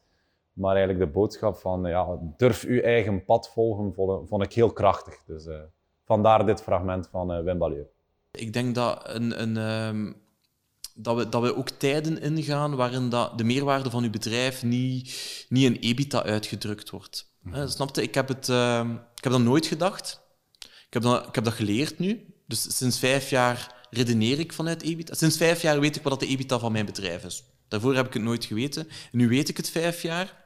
[0.53, 3.93] Maar eigenlijk de boodschap van ja, durf je eigen pad volgen,
[4.27, 5.23] vond ik heel krachtig.
[5.25, 5.59] Dus uh,
[6.05, 7.85] vandaar dit fragment van uh, Wim Balieu.
[8.31, 9.55] Ik denk dat, een, een,
[10.05, 10.13] uh,
[10.95, 15.45] dat, we, dat we ook tijden ingaan waarin dat de meerwaarde van uw bedrijf niet,
[15.49, 17.30] niet in EBITDA uitgedrukt wordt.
[17.41, 18.01] Mm snapte?
[18.01, 20.21] Ik heb, het, uh, ik heb dat nooit gedacht.
[20.59, 22.25] Ik heb dat, ik heb dat geleerd nu.
[22.47, 25.13] Dus sinds vijf jaar redeneer ik vanuit EBITDA.
[25.13, 27.43] Sinds vijf jaar weet ik wat de EBITDA van mijn bedrijf is.
[27.67, 28.87] Daarvoor heb ik het nooit geweten.
[29.11, 30.39] nu weet ik het vijf jaar.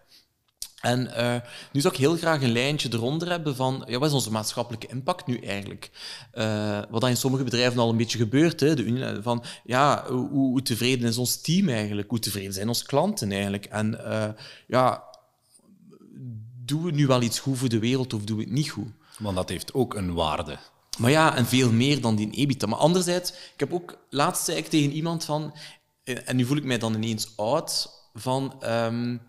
[0.82, 1.36] En uh,
[1.72, 4.88] nu zou ik heel graag een lijntje eronder hebben van ja, wat is onze maatschappelijke
[4.88, 5.92] impact nu eigenlijk?
[6.34, 8.60] Uh, wat dan in sommige bedrijven al een beetje gebeurt.
[8.60, 12.10] Hè, de, van ja, hoe, hoe, tevreden is ons team eigenlijk?
[12.10, 13.66] Hoe tevreden zijn onze klanten eigenlijk?
[13.66, 14.00] En
[14.68, 15.04] ja,
[16.66, 18.92] doen we nu wel iets goed voor de wereld of doen we het niet goed?
[19.20, 20.58] Want dat heeft ook een waarde.
[20.98, 22.68] Maar ja, en veel meer dan die EBITDA.
[22.68, 25.54] Maar anderzijds, ik heb ook laatst zei ik tegen iemand van,
[26.04, 29.22] en nu voel ik mij dan ineens oud, van um,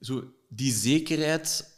[0.00, 1.72] zo die zekerheid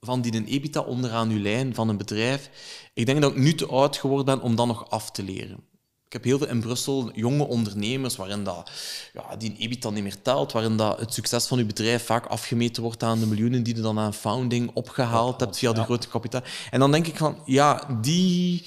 [0.00, 2.50] van die een EBITDA onderaan uw lijn van een bedrijf.
[2.94, 5.68] Ik denk dat ik nu te oud geworden ben om dat nog af te leren.
[6.10, 8.70] Ik heb heel veel in Brussel jonge ondernemers waarin dat,
[9.12, 12.26] ja, die een EBITDA niet meer telt, waarin dat het succes van je bedrijf vaak
[12.26, 16.08] afgemeten wordt aan de miljoenen die je dan aan founding opgehaald hebt via de grote
[16.08, 16.42] kapitaal.
[16.70, 18.64] En dan denk ik van, ja, die...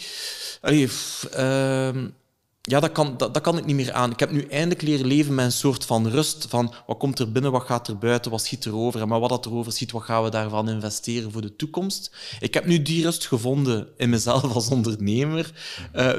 [0.61, 0.89] Allee,
[1.37, 1.89] uh,
[2.69, 4.11] ja, dat kan, dat, dat kan ik niet meer aan.
[4.11, 6.47] Ik heb nu eindelijk leren leven met een soort van rust.
[6.47, 9.07] Van wat komt er binnen, wat gaat er buiten, wat schiet er over.
[9.07, 12.15] Maar wat dat erover schiet, wat gaan we daarvan investeren voor de toekomst.
[12.39, 15.53] Ik heb nu die rust gevonden in mezelf als ondernemer.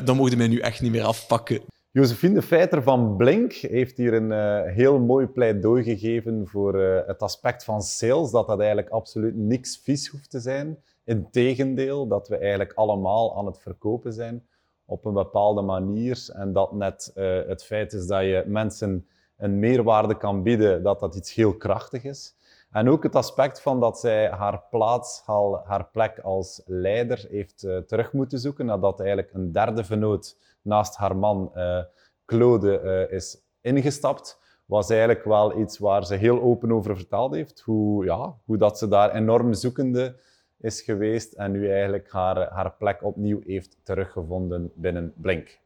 [0.05, 1.61] Dan mogen mij nu echt niet meer afpakken.
[1.91, 7.23] Josephine Feiter van Blink heeft hier een uh, heel mooi pleidooi gegeven voor uh, het
[7.23, 10.79] aspect van sales, dat dat eigenlijk absoluut niks vies hoeft te zijn.
[11.05, 14.43] Integendeel, dat we eigenlijk allemaal aan het verkopen zijn
[14.87, 16.29] op een bepaalde manier.
[16.33, 21.01] En dat net uh, het feit is dat je mensen een meerwaarde kan bieden, dat
[21.01, 22.37] dat iets heel krachtig is.
[22.71, 25.23] En ook het aspect van dat zij haar plaats,
[25.65, 30.97] haar plek als leider heeft uh, terug moeten zoeken, nadat eigenlijk een derde vennoot naast
[30.97, 31.81] haar man uh,
[32.27, 37.61] Claude is ingestapt, was eigenlijk wel iets waar ze heel open over verteld heeft.
[37.61, 40.17] Hoe, ja, hoe dat ze daar enorm zoekende
[40.65, 45.59] is geweest en nu eigenlijk haar, haar plek opnieuw heeft teruggevonden binnen Blink.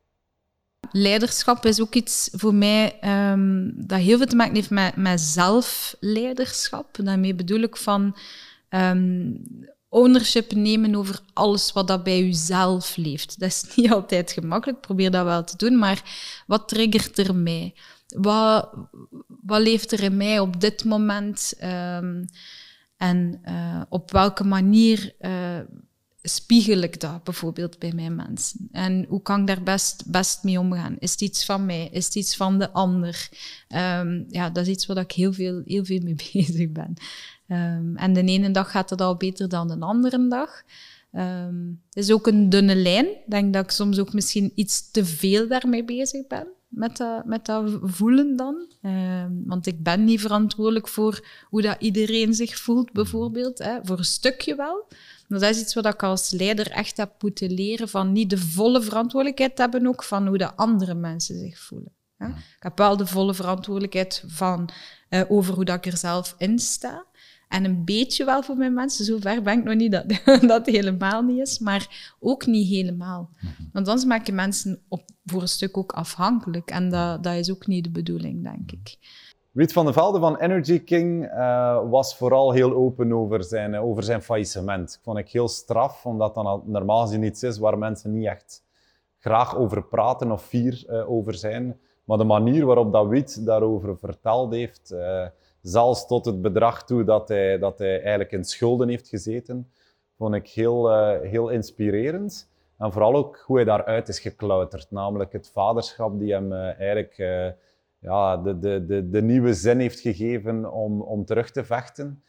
[0.90, 2.98] Leiderschap is ook iets voor mij
[3.32, 6.96] um, dat heel veel te maken heeft met, met zelfleiderschap.
[7.02, 8.16] Daarmee bedoel ik van
[8.70, 9.42] um,
[9.88, 13.40] ownership nemen over alles wat dat bij jezelf leeft.
[13.40, 16.02] Dat is niet altijd gemakkelijk, probeer dat wel te doen, maar
[16.46, 17.74] wat triggert er mij?
[18.16, 18.70] Wat,
[19.26, 21.54] wat leeft er in mij op dit moment?
[21.62, 22.24] Um,
[22.98, 25.58] en uh, op welke manier uh,
[26.22, 28.68] spiegel ik dat bijvoorbeeld bij mijn mensen?
[28.72, 30.96] En hoe kan ik daar best, best mee omgaan?
[30.98, 31.88] Is het iets van mij?
[31.92, 33.28] Is het iets van de ander?
[33.68, 36.94] Um, ja, dat is iets waar ik heel veel, heel veel mee bezig ben.
[37.48, 40.62] Um, en de ene dag gaat het al beter dan de andere dag.
[41.12, 43.06] Um, het is ook een dunne lijn.
[43.06, 47.24] Ik denk dat ik soms ook misschien iets te veel daarmee bezig ben met dat,
[47.24, 48.66] met dat voelen dan.
[48.82, 53.58] Uh, want ik ben niet verantwoordelijk voor hoe dat iedereen zich voelt, bijvoorbeeld.
[53.58, 53.78] Hè.
[53.82, 54.86] Voor een stukje wel.
[55.28, 58.38] Maar dat is iets wat ik als leider echt heb moeten leren, van niet de
[58.38, 61.92] volle verantwoordelijkheid te hebben ook van hoe de andere mensen zich voelen.
[62.16, 62.26] Hè.
[62.26, 64.68] Ik heb wel de volle verantwoordelijkheid van,
[65.10, 67.06] uh, over hoe dat ik er zelf in sta.
[67.48, 69.04] En een beetje wel voor mijn mensen.
[69.04, 70.04] Zover ben ik nog niet dat
[70.48, 73.30] dat helemaal niet is, maar ook niet helemaal.
[73.72, 76.70] Want anders maak je mensen op, voor een stuk ook afhankelijk.
[76.70, 78.96] En dat, dat is ook niet de bedoeling, denk ik.
[79.52, 83.84] Ruud van der Velde van Energy King uh, was vooral heel open over zijn, uh,
[83.84, 84.94] over zijn faillissement.
[84.94, 88.64] Ik vond ik heel straf, omdat dat normaal gezien iets is waar mensen niet echt
[89.18, 91.80] graag over praten of fier uh, over zijn.
[92.04, 94.94] Maar de manier waarop dat Wiet daarover verteld heeft,
[95.62, 99.70] zelfs tot het bedrag toe dat hij, dat hij eigenlijk in schulden heeft gezeten,
[100.16, 102.50] vond ik heel, uh, heel inspirerend.
[102.78, 107.18] En vooral ook hoe hij daaruit is geklauterd, namelijk het vaderschap die hem uh, eigenlijk
[107.18, 107.48] uh,
[107.98, 112.22] ja, de, de, de, de nieuwe zin heeft gegeven om, om terug te vechten.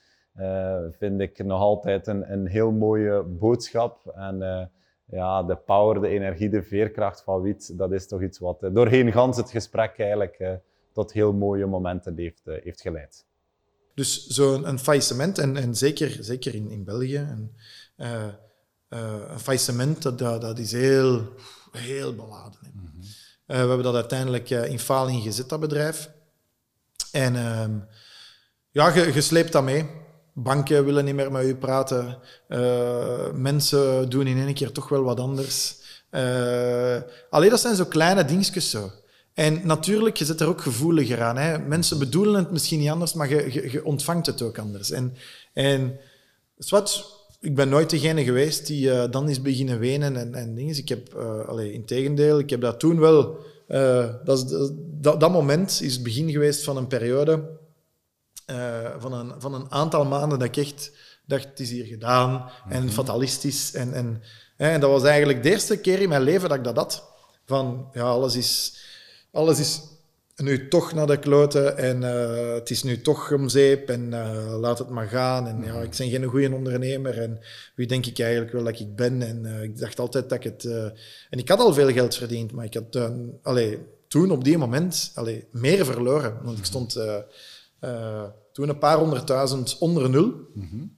[0.91, 4.11] vind ik nog altijd een, een heel mooie boodschap.
[4.15, 4.69] En
[5.05, 9.11] ja, de power, de energie, de veerkracht van Wiet, dat is toch iets wat doorheen
[9.11, 10.59] gans het gesprek eigenlijk
[10.99, 13.25] tot heel mooie momenten heeft, heeft geleid.
[13.93, 17.55] Dus zo'n een faillissement, en, en zeker, zeker in, in België, en,
[17.97, 18.27] uh,
[18.89, 21.33] uh, een faillissement, dat, dat is heel,
[21.71, 22.59] heel beladen.
[22.73, 23.01] Mm -hmm.
[23.01, 23.05] uh,
[23.45, 26.11] we hebben dat uiteindelijk in faling gezet, dat bedrijf.
[27.11, 27.79] En ehm,
[28.71, 29.89] ja, je, je sleept dat mee.
[30.33, 32.17] Banken willen niet meer met u praten.
[33.41, 35.75] mensen doen in één keer toch wel wat anders.
[37.29, 38.91] alleen dat zijn zo kleine dingetjes zo.
[39.39, 41.37] En natuurlijk, je zit er ook gevoeliger aan.
[41.37, 41.59] Hè.
[41.59, 44.91] Mensen bedoelen het misschien niet anders, maar je, je, je ontvangt het ook anders.
[44.91, 45.15] En,
[45.53, 45.99] en
[46.69, 47.05] wat,
[47.39, 50.77] ik ben nooit degene geweest die uh, dan is beginnen wenen en, en dingen.
[50.77, 53.37] Ik heb, uh, allee, in tegendeel, ik heb dat toen wel...
[53.67, 54.49] Uh, dat,
[55.01, 57.49] dat, dat, moment is het begin geweest van een periode,
[58.97, 60.91] van, een, van een aantal maanden dat ik echt
[61.25, 62.71] dacht, het is hier gedaan, mm -hmm.
[62.71, 63.73] en fatalistisch.
[63.73, 64.21] En, en,
[64.57, 67.03] en dat was eigenlijk de eerste keer in mijn leven dat ik dat had.
[67.45, 68.77] Van, ja, alles is
[69.31, 69.81] alles is
[70.35, 74.57] nu toch naar de kloten en uh, het is nu toch om zeep en uh,
[74.59, 75.47] laat het maar gaan.
[75.47, 77.39] En ja, ik ben geen goede ondernemer en
[77.75, 79.21] wie denk ik eigenlijk wel dat ik ben?
[79.21, 80.65] En uh, ik dacht altijd dat ik het...
[81.29, 83.11] en ik had al veel geld verdiend, maar ik had
[83.41, 86.37] allee, toen op die moment allee, meer verloren.
[86.43, 86.99] Want ik stond
[88.51, 90.25] toen een paar honderdduizend onder nul.
[90.53, 90.97] Mm -hmm.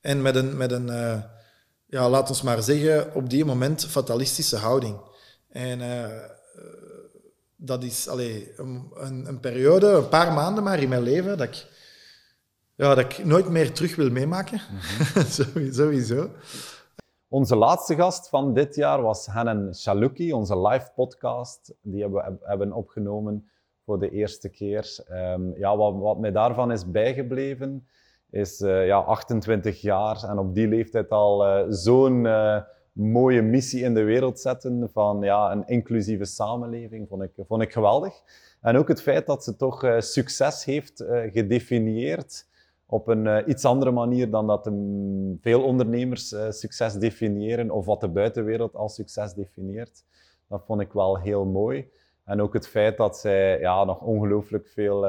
[0.00, 0.86] En met een, met een
[1.86, 5.00] ja, laat ons maar zeggen, op die moment fatalistische houding.
[5.48, 5.80] En
[7.64, 11.46] dat is allee, een, een, een, periode, een paar maanden maar in mijn leven, dat
[11.46, 11.66] ik,
[12.74, 14.60] ja, dat ik nooit meer terug wil meemaken.
[15.54, 16.28] Mm Sowieso.
[17.28, 21.74] Onze laatste gast van dit jaar was Hennen Chaluki, onze live podcast.
[21.82, 23.48] Die hebben we hebben opgenomen
[23.84, 25.04] voor de eerste keer.
[25.10, 27.86] Um, ja, wat, wat mij daarvan is bijgebleven,
[28.30, 32.60] is uh, ja, 28 jaar en op die leeftijd al uh, zo'n uh,
[32.92, 37.72] mooie missie in de wereld zetten van ja, een inclusieve samenleving, vond ik, vond ik
[37.72, 38.22] geweldig.
[38.60, 42.46] En ook het feit dat ze toch uh, succes heeft uh, gedefinieerd
[42.86, 44.70] op een uh, iets andere manier dan dat
[45.40, 50.04] veel ondernemers succes definiëren of wat de buitenwereld als succes definieert.
[50.48, 51.90] Dat vond ik wel heel mooi.
[52.24, 55.04] En ook het feit dat zij ja, nog ongelooflijk veel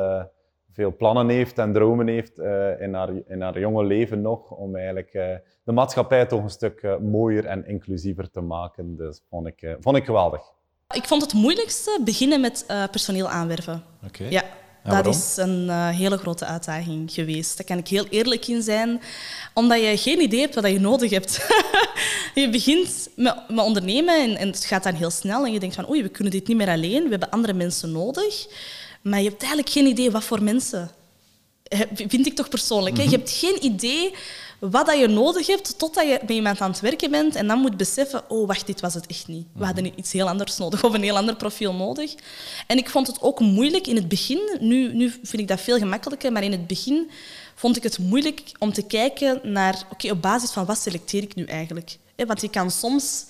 [0.73, 4.75] veel plannen heeft en dromen heeft uh, in, haar, in haar jonge leven nog, om
[4.75, 5.23] eigenlijk uh,
[5.63, 8.97] de maatschappij toch een stuk uh, mooier en inclusiever te maken.
[8.97, 10.41] Dus vond ik, vond ik geweldig.
[10.93, 13.83] Ik vond het moeilijkste beginnen met personeel aanwerven.
[14.07, 14.23] Oké.
[14.23, 14.43] Ja,
[14.83, 17.57] dat is een hele grote uitdaging geweest.
[17.57, 19.01] Daar kan ik heel eerlijk in zijn,
[19.53, 21.47] omdat je geen idee hebt wat je nodig hebt.
[22.41, 25.75] je begint met, met ondernemen en, en, het gaat dan heel snel en je denkt
[25.75, 28.47] van oei, we kunnen dit niet meer alleen, we hebben andere mensen nodig.
[29.03, 30.91] Maar je hebt eigenlijk geen idee wat voor mensen.
[31.93, 32.97] Vind ik toch persoonlijk.
[32.97, 33.03] hè?
[33.03, 33.17] Je mhm.
[33.17, 34.13] hebt geen idee
[34.59, 37.59] wat dat je nodig hebt totdat je met iemand aan het werken bent en dan
[37.59, 39.47] moet beseffen, oh wacht, dit was het echt niet.
[39.53, 39.93] We hadden mhm.
[39.95, 42.15] iets heel anders nodig of een heel ander profiel nodig.
[42.67, 44.57] En ik vond het ook moeilijk in het begin.
[44.59, 47.09] Nu, nu vind ik dat veel gemakkelijker, maar in het begin
[47.55, 51.35] vond ik het moeilijk om te kijken naar, oké, op basis van wat selecteer ik
[51.35, 51.97] nu eigenlijk?
[52.15, 53.25] Want je kan soms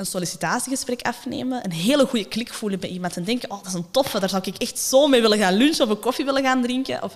[0.00, 3.72] een sollicitatiegesprek afnemen, een hele goede klik voelen bij iemand en denken, oh, dat is
[3.72, 6.42] een toffe, daar zou ik echt zo mee willen gaan lunchen of een koffie willen
[6.42, 7.02] gaan drinken.
[7.02, 7.14] Of...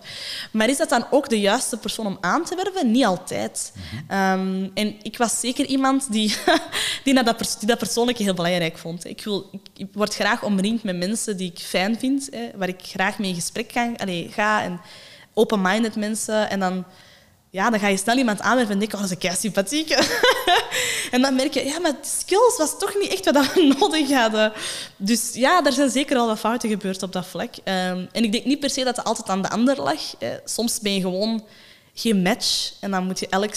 [0.51, 2.91] Maar is dat dan ook de juiste persoon om aan te werven?
[2.91, 3.73] Niet altijd.
[4.09, 6.37] Ehm, en ik was zeker iemand die,
[7.05, 9.05] die, dat, die dat persoonlijke heel belangrijk vond.
[9.05, 12.83] Ik, wil, ik, word graag omringd met mensen die ik fijn vind, hè, waar ik
[12.83, 14.81] graag mee in gesprek kan, allez, ga en
[15.35, 16.51] open-minded mensen.
[16.51, 16.85] En dan
[17.55, 19.91] ja, dan ga je snel iemand aanwerven en denken, oh, dat is een kei sympathiek.
[21.15, 24.53] en dan merk je, ja, maar skills was toch niet echt wat we nodig hadden.
[24.97, 27.55] Dus ja, er zijn zeker al wat fouten gebeurd op dat vlak.
[27.57, 30.17] Um, en ik denk niet per se dat het altijd aan de ander lag.
[30.19, 31.45] Eh, soms ben je gewoon
[31.95, 33.55] geen match en dan moet je elk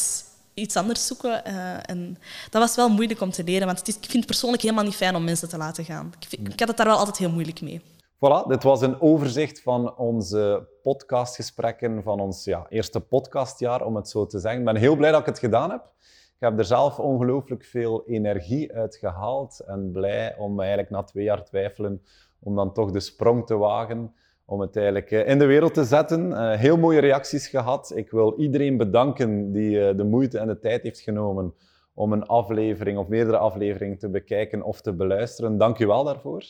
[0.54, 1.42] iets anders zoeken.
[1.48, 2.18] Uh, en
[2.50, 4.84] dat was wel moeilijk om te leren, want het is, ik vind het persoonlijk helemaal
[4.84, 6.14] niet fijn om mensen te laten gaan.
[6.30, 7.82] Ik, ik had het daar wel altijd heel moeilijk mee.
[8.20, 14.10] Voilà, dit was een overzicht van onze podcastgesprekken van ons ja, eerste podcastjaar, om het
[14.10, 14.60] zo te zeggen.
[14.60, 15.92] Ik ben heel blij dat ik het gedaan heb.
[16.34, 21.24] Ik heb er zelf ongelooflijk veel energie uit gehaald en blij om eigenlijk na twee
[21.24, 22.02] jaar twijfelen,
[22.40, 24.14] om dan toch de sprong te wagen,
[24.46, 26.32] om het eigenlijk eh, in de wereld te zetten.
[26.32, 27.92] Uh, heel mooie reacties gehad.
[27.96, 31.54] Ik wil iedereen bedanken die uh, de moeite en de tijd heeft genomen
[31.94, 35.58] om een aflevering of meerdere afleveringen te bekijken of te beluisteren.
[35.58, 36.44] Dank u wel daarvoor.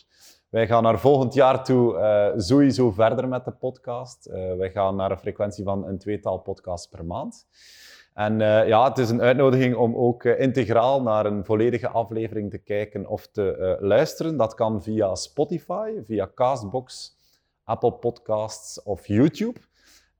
[0.47, 4.27] Wij gaan naar volgend jaar toe uh, sowieso verder met de podcast.
[4.27, 7.47] Uh, wij gaan naar een frequentie van een tweetal podcasts per maand.
[8.13, 12.57] En uh, ja, het is een uitnodiging om ook integraal naar een volledige aflevering te
[12.57, 14.37] kijken of te luisteren.
[14.37, 17.15] Dat kan via Spotify, via Castbox,
[17.63, 19.59] Apple Podcasts of YouTube.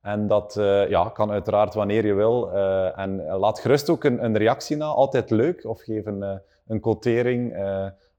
[0.02, 0.54] En dat
[0.88, 2.52] ja, kan uiteraard wanneer je wil.
[2.94, 5.64] en laat gerust ook een, een, reactie na, altijd leuk.
[5.64, 7.56] Of geef een, een quotering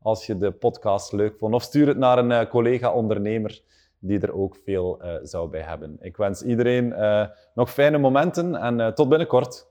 [0.01, 1.53] als je de podcast leuk vond.
[1.53, 3.61] Of stuur het naar een uh, collega-ondernemer
[3.99, 5.97] die er ook veel uh, zou bij hebben.
[6.01, 9.68] Ik wens iedereen uh, nog fijne momenten en tot binnenkort.